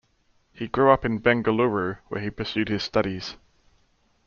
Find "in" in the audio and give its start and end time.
1.05-1.19